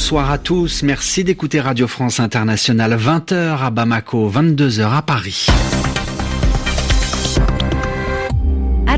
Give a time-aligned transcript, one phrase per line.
[0.00, 0.82] bonsoir à tous.
[0.82, 5.46] Merci d'écouter Radio France Internationale 20h à Bamako, 22h à Paris.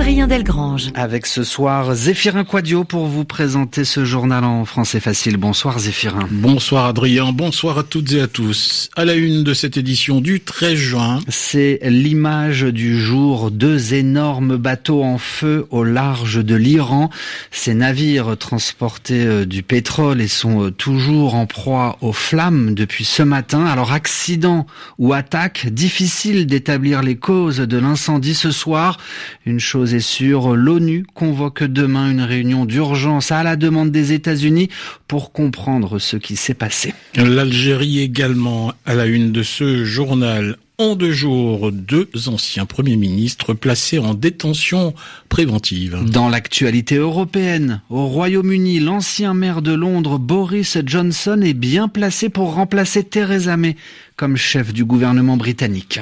[0.00, 0.92] Adrien Delgrange.
[0.94, 5.38] Avec ce soir Zéphirin Quadio pour vous présenter ce journal en français facile.
[5.38, 6.28] Bonsoir Zéphirin.
[6.30, 8.90] Bonsoir Adrien, bonsoir à toutes et à tous.
[8.94, 11.18] À la une de cette édition du 13 juin.
[11.26, 13.50] C'est l'image du jour.
[13.50, 17.10] Deux énormes bateaux en feu au large de l'Iran.
[17.50, 23.04] Ces navires transportaient euh, du pétrole et sont euh, toujours en proie aux flammes depuis
[23.04, 23.66] ce matin.
[23.66, 24.64] Alors accident
[24.98, 28.98] ou attaque, difficile d'établir les causes de l'incendie ce soir.
[29.44, 34.68] Une chose et sur l'ONU convoque demain une réunion d'urgence à la demande des États-Unis
[35.06, 36.94] pour comprendre ce qui s'est passé.
[37.16, 40.56] L'Algérie également à la une de ce journal.
[40.80, 44.94] En deux jours, deux anciens premiers ministres placés en détention
[45.28, 45.98] préventive.
[46.04, 52.54] Dans l'actualité européenne, au Royaume-Uni, l'ancien maire de Londres, Boris Johnson, est bien placé pour
[52.54, 53.74] remplacer Theresa May
[54.14, 55.98] comme chef du gouvernement britannique.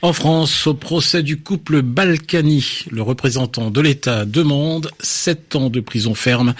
[0.00, 5.80] En France, au procès du couple Balkany, le représentant de l'État demande sept ans de
[5.80, 6.54] prison ferme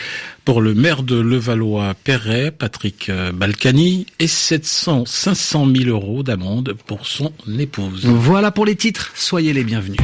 [0.44, 7.06] pour le maire de Levallois-Perret, Patrick euh, Balkany, et 700, 500 000 euros d'amende pour
[7.06, 8.06] son épouse.
[8.06, 9.12] Voilà pour les titres.
[9.14, 10.00] Soyez les bienvenus.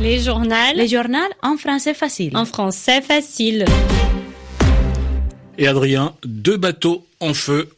[0.00, 0.54] Les journaux.
[0.76, 2.34] Les journaux en français facile.
[2.38, 3.66] En français facile.
[5.58, 7.68] Et Adrien, deux bateaux en feu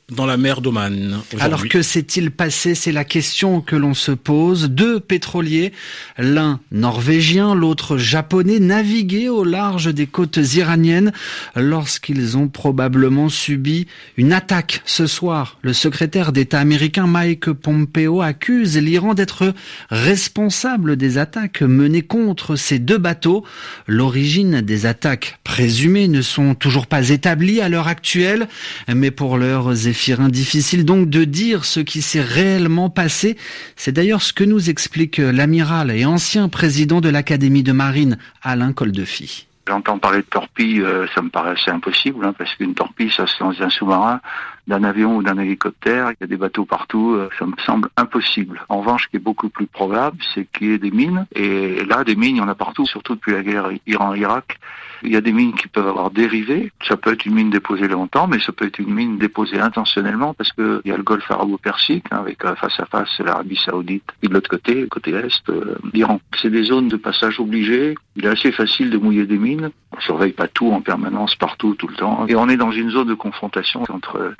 [1.38, 2.74] Alors que s'est-il passé?
[2.74, 4.68] C'est la question que l'on se pose.
[4.70, 5.72] Deux pétroliers,
[6.18, 11.12] l'un norvégien, l'autre japonais, naviguaient au large des côtes iraniennes
[11.54, 14.82] lorsqu'ils ont probablement subi une attaque.
[14.84, 19.54] Ce soir, le secrétaire d'État américain Mike Pompeo accuse l'Iran d'être
[19.90, 23.44] responsable des attaques menées contre ces deux bateaux.
[23.86, 28.48] L'origine des attaques présumées ne sont toujours pas établies à l'heure actuelle,
[28.92, 33.36] mais pour l'heure, Zéphirin, difficile donc de dire ce qui s'est réellement passé.
[33.76, 38.72] C'est d'ailleurs ce que nous explique l'amiral et ancien président de l'Académie de marine, Alain
[38.72, 39.46] Coldefi.
[39.68, 43.26] J'entends parler de torpille, euh, ça me paraît assez impossible, hein, parce qu'une torpille, ça
[43.26, 44.22] c'est dans un sous-marin,
[44.66, 47.90] d'un avion ou d'un hélicoptère, il y a des bateaux partout, euh, ça me semble
[47.98, 48.64] impossible.
[48.70, 51.84] En revanche, ce qui est beaucoup plus probable, c'est qu'il y ait des mines, et
[51.84, 54.58] là, des mines, il y en a partout, surtout depuis la guerre Iran-Irak.
[55.02, 56.72] Il y a des mines qui peuvent avoir dérivé.
[56.86, 60.34] Ça peut être une mine déposée longtemps, mais ça peut être une mine déposée intentionnellement
[60.34, 63.56] parce que il y a le golfe arabo-persique hein, avec euh, face à face l'Arabie
[63.56, 66.20] saoudite et de l'autre côté, côté est, euh, l'Iran.
[66.40, 67.94] C'est des zones de passage obligées.
[68.16, 69.70] Il est assez facile de mouiller des mines.
[69.96, 72.26] On surveille pas tout en permanence, partout, tout le temps.
[72.28, 74.34] Et on est dans une zone de confrontation entre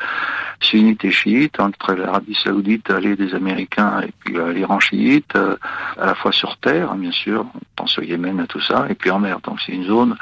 [0.61, 6.07] sunnites et chiites, entre l'Arabie saoudite, l'allié des Américains, et puis euh, l'Iran chiite, à
[6.07, 8.95] la fois sur terre, hein, bien sûr, on pense au Yémen, à tout ça, et
[8.95, 9.41] puis en mer.
[9.41, 10.17] Donc c'est une zone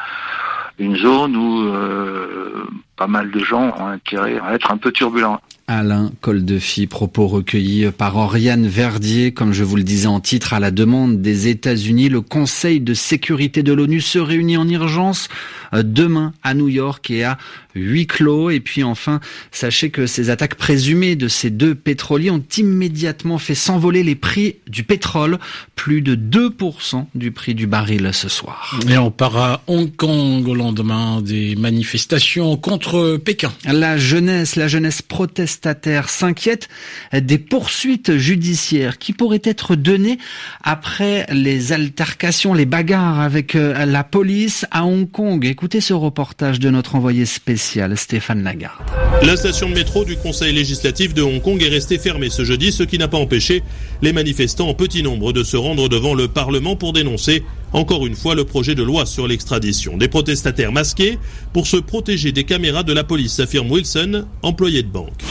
[0.79, 2.65] une zone où euh,
[2.97, 5.41] pas mal de gens ont intérêt à être un peu turbulents.
[5.71, 10.61] Alain Coldefi, propos recueillis par Oriane Verdier, comme je vous le disais en titre, à
[10.61, 12.09] la demande des États-Unis.
[12.09, 15.29] Le Conseil de sécurité de l'ONU se réunit en urgence
[15.75, 17.37] euh, demain à New York et à
[17.79, 18.51] huis clos.
[18.51, 23.55] Et puis enfin, sachez que ces attaques présumées de ces deux pétroliers ont immédiatement fait
[23.55, 25.39] s'envoler les prix du pétrole,
[25.75, 28.79] plus de 2% du prix du baril ce soir.
[28.89, 33.53] Et on part à Hong Kong au lendemain des manifestations contre Pékin.
[33.65, 36.69] La jeunesse, la jeunesse proteste prestataires s'inquiètent
[37.13, 40.19] des poursuites judiciaires qui pourraient être données
[40.63, 45.45] après les altercations, les bagarres avec euh, la police à Hong Kong.
[45.45, 48.85] Écoutez ce reportage de notre envoyé spécial Stéphane Lagarde.
[49.23, 52.73] La station de métro du Conseil législatif de Hong Kong est restée fermée ce jeudi,
[52.73, 53.63] ce qui n'a pas empêché
[54.01, 57.43] les manifestants en petit nombre de se rendre devant le Parlement pour dénoncer
[57.73, 59.97] encore une fois le projet de loi sur l'extradition.
[59.97, 61.19] Des protestataires masqués
[61.53, 65.23] pour se protéger des caméras de la police, affirme Wilson, employé de banque.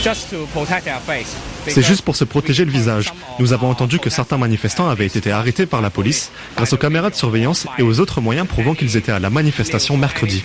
[1.68, 3.14] C'est juste pour se protéger le visage.
[3.40, 7.10] Nous avons entendu que certains manifestants avaient été arrêtés par la police grâce aux caméras
[7.10, 10.44] de surveillance et aux autres moyens prouvant qu'ils étaient à la manifestation mercredi.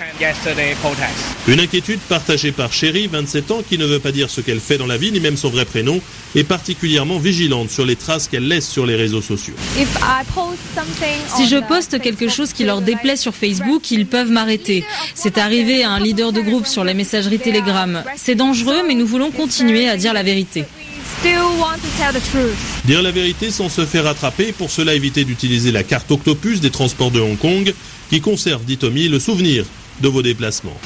[1.49, 4.79] Une inquiétude partagée par Sherry, 27 ans, qui ne veut pas dire ce qu'elle fait
[4.79, 6.01] dans la vie, ni même son vrai prénom,
[6.35, 9.55] et particulièrement vigilante sur les traces qu'elle laisse sur les réseaux sociaux.
[11.37, 14.85] Si je poste quelque chose qui leur déplaît sur Facebook, ils peuvent m'arrêter.
[15.15, 18.03] C'est arrivé à un leader de groupe sur la messagerie Telegram.
[18.17, 20.65] C'est dangereux, mais nous voulons continuer à dire la vérité.
[22.85, 26.71] Dire la vérité sans se faire attraper, pour cela éviter d'utiliser la carte Octopus des
[26.71, 27.73] transports de Hong Kong,
[28.11, 29.65] qui conserve, dit Tommy, le souvenir
[30.01, 30.77] de vos déplacements.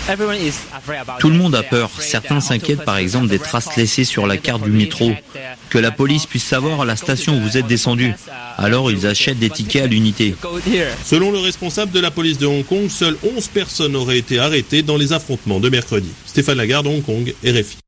[1.21, 1.91] Tout le monde a peur.
[1.99, 5.11] Certains s'inquiètent par exemple des traces laissées sur la carte du métro.
[5.71, 8.13] Que la police puisse savoir à la station où vous êtes descendu.
[8.59, 10.35] Alors ils achètent des tickets à l'unité.
[11.05, 14.83] Selon le responsable de la police de Hong Kong, seules 11 personnes auraient été arrêtées
[14.83, 16.11] dans les affrontements de mercredi.
[16.27, 17.79] Stéphane Lagarde, Hong Kong, RFI.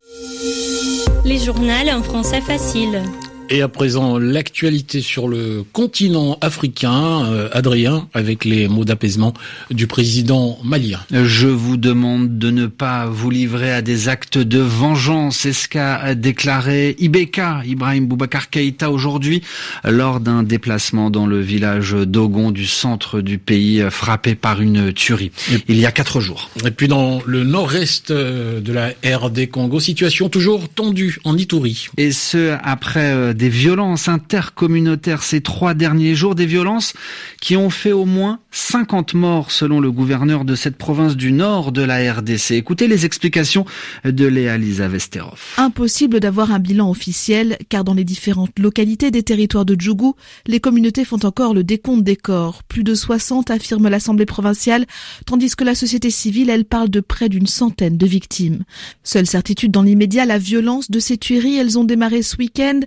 [1.29, 3.03] Les journaux en français facile.
[3.51, 9.33] Et à présent, l'actualité sur le continent africain, euh, Adrien, avec les mots d'apaisement
[9.71, 11.01] du président malien.
[11.11, 15.39] Je vous demande de ne pas vous livrer à des actes de vengeance.
[15.39, 19.43] C'est ce qu'a déclaré Ibeka, Ibrahim Boubacar Keïta, aujourd'hui,
[19.85, 25.33] lors d'un déplacement dans le village d'Ogon du centre du pays, frappé par une tuerie.
[25.69, 26.51] il y a quatre jours.
[26.67, 31.87] Et puis dans le nord-est euh, de la RD Congo, situation toujours tendue en Ituri.
[31.97, 36.93] Et ce, après euh, des violences intercommunautaires ces trois derniers jours, des violences
[37.41, 41.71] qui ont fait au moins 50 morts selon le gouverneur de cette province du nord
[41.71, 42.51] de la RDC.
[42.51, 43.65] Écoutez les explications
[44.05, 45.41] de Léa Lisa Vesterov.
[45.57, 50.59] Impossible d'avoir un bilan officiel car dans les différentes localités des territoires de Djougou, les
[50.59, 52.65] communautés font encore le décompte des corps.
[52.65, 54.85] Plus de 60 affirme l'Assemblée provinciale,
[55.27, 58.65] tandis que la société civile, elle parle de près d'une centaine de victimes.
[59.05, 62.81] Seule certitude dans l'immédiat, la violence de ces tueries, elles ont démarré ce week-end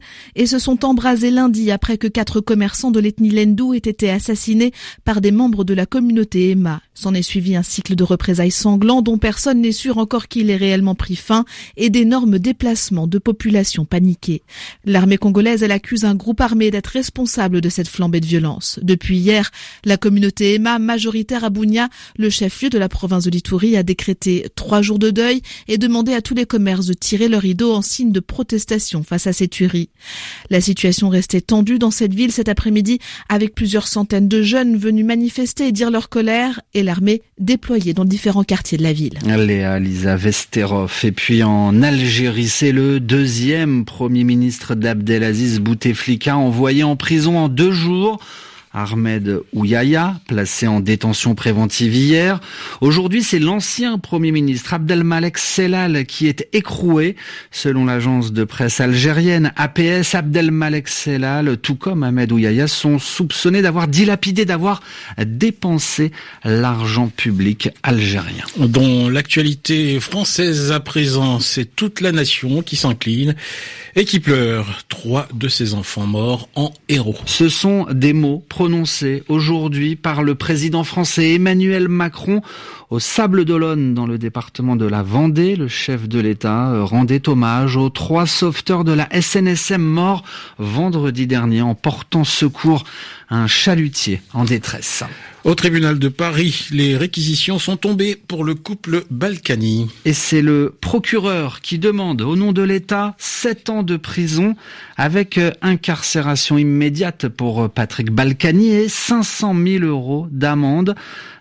[0.47, 4.71] se sont embrasées lundi après que quatre commerçants de l'ethnie Lendu aient été assassinés
[5.03, 6.81] par des membres de la communauté Emma.
[6.93, 10.55] S'en est suivi un cycle de représailles sanglants dont personne n'est sûr encore qu'il ait
[10.55, 11.45] réellement pris fin
[11.77, 14.43] et d'énormes déplacements de populations paniquées.
[14.85, 18.79] L'armée congolaise, elle accuse un groupe armé d'être responsable de cette flambée de violence.
[18.83, 19.51] Depuis hier,
[19.83, 24.47] la communauté Emma, majoritaire à Bounia, le chef-lieu de la province de Litouri, a décrété
[24.55, 27.81] trois jours de deuil et demandé à tous les commerces de tirer leur rideau en
[27.81, 29.89] signe de protestation face à ces tueries.
[30.49, 32.99] La situation restait tendue dans cette ville cet après-midi
[33.29, 38.05] avec plusieurs centaines de jeunes venus manifester et dire leur colère et l'armée déployée dans
[38.05, 39.17] différents quartiers de la ville.
[39.25, 40.91] Léa Lisa Vesterov.
[41.03, 47.49] Et puis en Algérie, c'est le deuxième premier ministre d'Abdelaziz Bouteflika envoyé en prison en
[47.49, 48.19] deux jours
[48.73, 52.39] Ahmed Ouyaya, placé en détention préventive hier.
[52.79, 57.17] Aujourd'hui, c'est l'ancien Premier ministre Abdelmalek Sellal qui est écroué.
[57.51, 63.89] Selon l'agence de presse algérienne APS, Abdelmalek Sellal, tout comme Ahmed Ouyaya, sont soupçonnés d'avoir
[63.89, 64.81] dilapidé, d'avoir
[65.17, 66.11] dépensé
[66.45, 68.45] l'argent public algérien.
[68.57, 73.35] Dont l'actualité française à présent, c'est toute la nation qui s'incline
[73.95, 74.83] et qui pleure.
[74.87, 77.17] Trois de ses enfants morts en héros.
[77.25, 82.43] Ce sont des mots prononcé aujourd'hui par le président français Emmanuel Macron
[82.91, 85.55] au Sable d'Olonne dans le département de la Vendée.
[85.55, 90.23] Le chef de l'État euh, rendait hommage aux trois sauveteurs de la SNSM morts
[90.59, 92.83] vendredi dernier en portant secours
[93.29, 95.03] à un chalutier en détresse.
[95.43, 99.89] Au tribunal de Paris, les réquisitions sont tombées pour le couple Balkany.
[100.05, 104.55] Et c'est le procureur qui demande au nom de l'État 7 ans de prison
[104.97, 110.93] avec euh, incarcération immédiate pour euh, Patrick Balkany et 500 000 euros d'amende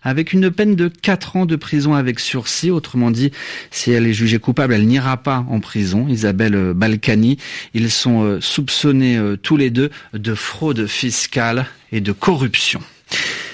[0.03, 2.71] avec une peine de 4 ans de prison avec sursis.
[2.71, 3.33] Autrement dit,
[3.71, 6.09] si elle est jugée coupable, elle n'ira pas en prison.
[6.09, 7.37] Isabelle euh, Balkany,
[7.75, 12.81] ils sont soupçonnés tous les deux de fraude fiscale et de corruption.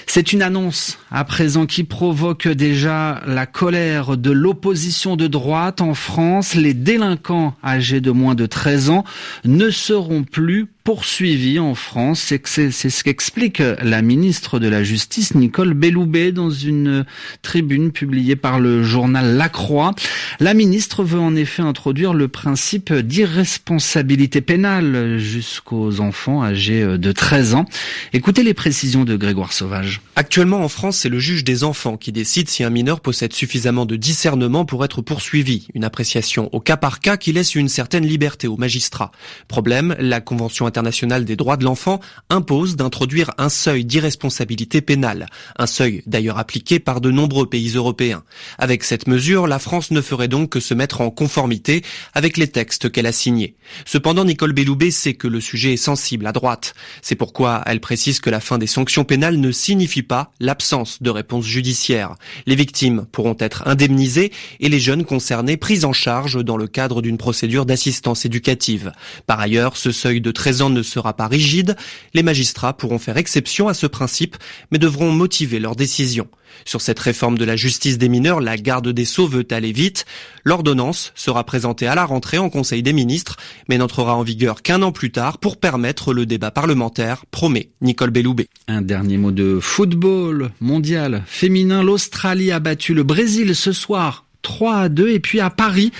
[0.09, 5.93] C'est une annonce à présent qui provoque déjà la colère de l'opposition de droite en
[5.93, 6.55] France.
[6.55, 9.03] Les délinquants âgés de moins de 13 ans
[9.43, 12.33] ne seront plus poursuivi en France.
[12.45, 17.03] C'est ce qu'explique la ministre de la Justice, Nicole Belloubet, dans une
[17.41, 19.93] tribune publiée par le journal La Croix.
[20.39, 27.55] La ministre veut en effet introduire le principe d'irresponsabilité pénale jusqu'aux enfants âgés de 13
[27.55, 27.65] ans.
[28.13, 29.99] Écoutez les précisions de Grégoire Sauvage.
[30.15, 33.85] Actuellement en France, c'est le juge des enfants qui décide si un mineur possède suffisamment
[33.85, 35.67] de discernement pour être poursuivi.
[35.73, 39.11] Une appréciation au cas par cas qui laisse une certaine liberté aux magistrats.
[39.49, 45.25] Problème, la Convention internationale des droits de l'enfant impose d'introduire un seuil d'irresponsabilité pénale,
[45.57, 48.23] un seuil d'ailleurs appliqué par de nombreux pays européens.
[48.59, 52.47] Avec cette mesure, la France ne ferait donc que se mettre en conformité avec les
[52.47, 53.55] textes qu'elle a signés.
[53.85, 56.75] Cependant, Nicole Belloubet sait que le sujet est sensible à droite.
[57.01, 61.09] C'est pourquoi elle précise que la fin des sanctions pénales ne signifie pas l'absence de
[61.09, 62.13] réponse judiciaire.
[62.45, 67.01] Les victimes pourront être indemnisées et les jeunes concernés pris en charge dans le cadre
[67.01, 68.91] d'une procédure d'assistance éducative.
[69.25, 71.75] Par ailleurs, ce seuil de 13 ans ne sera pas rigide.
[72.13, 74.37] Les magistrats pourront faire exception à ce principe,
[74.71, 76.27] mais devront motiver leur décision.
[76.65, 80.05] Sur cette réforme de la justice des mineurs, la garde des Sceaux veut aller vite.
[80.43, 83.37] L'ordonnance sera présentée à la rentrée en Conseil des ministres,
[83.69, 88.11] mais n'entrera en vigueur qu'un an plus tard pour permettre le débat parlementaire, promet Nicole
[88.11, 88.47] Belloubet.
[88.67, 91.83] Un dernier mot de football mondial féminin.
[91.83, 95.09] L'Australie a battu le Brésil ce soir 3 à 2.
[95.09, 95.91] Et puis à Paris,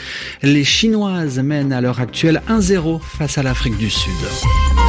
[0.42, 4.87] les Chinoises mènent à l'heure actuelle 1-0 face à l'Afrique du Sud.